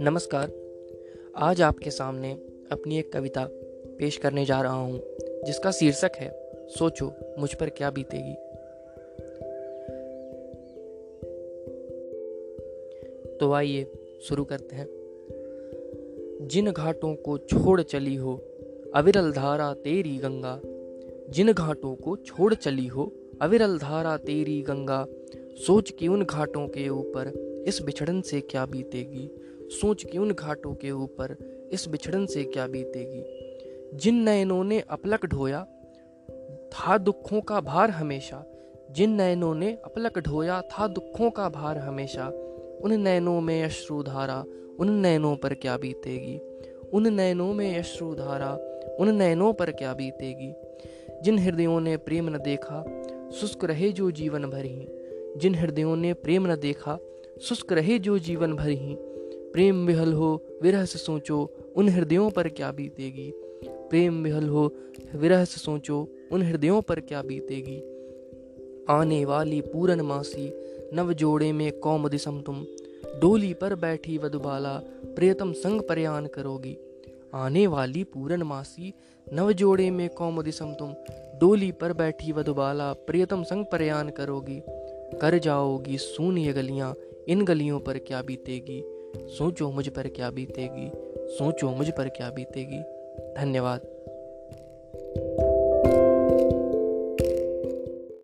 नमस्कार। 0.00 0.52
आज 1.36 1.62
आपके 1.62 1.90
सामने 1.90 2.32
अपनी 2.72 2.98
एक 2.98 3.12
कविता 3.12 3.48
पेश 3.98 4.16
करने 4.16 4.44
जा 4.44 4.62
रहा 4.62 4.76
हूँ, 4.76 5.02
जिसका 5.44 5.70
शीर्षक 5.70 6.12
है, 6.16 6.52
सोचो, 6.78 7.12
मुझ 7.38 7.54
पर 7.54 7.68
क्या 7.68 7.90
बीतेगी। 7.90 8.34
तो 13.36 13.52
आइए 13.52 13.86
शुरू 14.22 14.44
करते 14.44 14.76
हैं। 14.76 14.88
जिन 16.42 16.70
घाटों 16.70 17.14
को 17.14 17.38
छोड़ 17.38 17.82
चली 17.82 18.14
हो, 18.14 18.40
अविरल 18.94 19.32
धारा 19.32 19.74
तेरी 19.74 20.16
गंगा। 20.16 20.60
जिन 21.32 21.52
घाटों 21.52 21.94
को 21.94 22.16
छोड़ 22.16 22.54
चली 22.54 22.86
हो 22.86 23.12
अविरल 23.42 23.78
धारा 23.78 24.16
तेरी 24.16 24.62
गंगा, 24.62 25.06
सोच 25.66 25.90
कि 25.90 26.08
उन 26.08 26.24
घाटों 26.24 26.68
के 26.68 26.88
ऊपर 26.88 27.26
इस 27.68 27.82
बिछड़न 27.82 28.20
से 28.20 28.40
क्या 28.40 28.66
बीतेगी? 28.66 29.30
सोच 29.70 30.04
कि 30.04 30.18
उन 30.18 30.32
घाटों 30.32 30.74
के 30.74 30.90
ऊपर 30.90 31.36
इस 31.72 31.88
बिछड़न 31.88 32.26
से 32.26 32.44
क्या 32.44 32.66
बीतेगी? 32.66 33.24
जिन 33.96 34.14
नयनों 34.14 34.64
ने 34.64 34.80
अपलक 34.80 35.26
ढोया, 35.26 35.66
था 36.72 36.98
दुखों 36.98 37.40
का 37.40 37.60
भार 37.60 37.90
हमेशा। 37.90 38.44
जिन 38.90 39.10
नयनों 39.10 39.54
ने 39.54 39.78
अपलक 39.84 40.18
ढोया, 40.18 40.62
था 40.62 40.86
दुखों 40.86 41.30
का 41.30 41.48
भार 41.48 41.78
हमेशा। 41.78 42.28
उन 42.84 42.92
नयनों 42.92 43.40
में 43.40 43.64
अश्रुधारा 43.64 44.44
उन 44.80 44.90
नयनों 44.90 45.36
पर 45.36 45.54
क्या 45.54 45.76
बीतेगी? 45.76 46.40
उन 46.92 47.06
नयनों 47.06 47.54
में 47.54 47.78
अश्रुधारा 47.78 48.52
उन 49.00 49.08
नयनों 49.08 49.52
पर 49.52 49.70
क्या 49.70 49.94
बीतेगी? 49.94 50.54
जिन 51.22 51.38
हृदयों 51.38 51.80
ने 51.80 51.96
प्रेम 51.96 52.28
न 52.28 52.38
देखा 52.38 52.97
शुष्क 53.32 53.64
रहे 53.64 53.92
जो 53.92 54.10
जीवन 54.10 54.42
भर 54.42 54.64
ही। 54.64 54.86
जिन 55.36 55.54
हृदयों 55.54 55.96
ने 55.96 56.12
प्रेम 56.12 56.52
न 56.52 56.56
देखा, 56.56 56.98
शुष्क 57.40 57.72
रहे 57.72 57.98
जो 57.98 58.18
जीवन 58.18 58.52
भर 58.52 58.68
ही। 58.68 58.96
प्रेम 59.52 59.86
विहल 59.86 60.12
हो 60.12 60.42
विरह 60.62 60.84
से 60.84 60.98
सोचो, 60.98 61.50
उन 61.76 61.88
हृदयों 61.88 62.30
पर 62.30 62.48
क्या 62.48 62.72
बीतेगी? 62.72 63.32
प्रेम 63.64 64.22
विहल 64.22 64.48
हो 64.48 64.72
विरह 65.16 65.44
से 65.44 65.60
सोचो, 65.60 66.08
उन 66.32 66.42
हृदयों 66.42 66.82
पर 66.82 67.00
क्या 67.00 67.22
बीतेगी? 67.22 67.78
आने 68.90 69.24
वाली 69.24 69.60
पूरन 69.60 70.00
मासी, 70.00 70.52
नव 70.94 71.12
जोड़े 71.12 71.52
में 71.52 71.72
कौम 71.72 72.08
दिसम 72.08 72.40
तुम। 72.40 72.66
डोली 73.20 73.54
पर 73.54 73.74
बैठी 73.74 74.18
वधुबाला 74.18 74.82
प्रियतम 75.04 75.52
संग 75.52 75.80
प्रयाण 75.80 76.26
करोगी। 76.26 76.76
आने 77.34 77.66
वाली 77.66 78.04
पूरनमासी 78.04 78.94
नव 79.32 79.52
जोड़े 79.52 79.90
में 79.90 80.08
कौम 80.08 80.42
दिसम 80.42 80.72
तुम। 80.72 80.94
डोली 81.40 81.72
पर 81.72 81.92
बैठी 81.92 82.32
वधुबाला 82.32 82.92
प्रियतम 82.92 83.42
संग 83.42 83.64
प्रयाण 83.64 84.08
करोगी। 84.08 84.62
कर 85.18 85.38
जाओगी 85.38 85.98
सुन 85.98 86.38
ये 86.38 86.52
गलियाँ, 86.52 86.96
इन 87.28 87.44
गलियों 87.44 87.80
पर 87.80 87.98
क्या 87.98 88.22
बीतेगी? 88.22 88.84
सोचो 89.28 89.70
मुझ 89.70 89.88
पर 89.88 90.08
क्या 90.08 90.30
बीतेगी? 90.30 90.90
सोचो 91.28 91.70
मुझ 91.70 91.90
पर 91.90 92.08
क्या 92.08 92.30
बीतेगी? 92.30 92.80
धन्यवाद। 93.40 93.80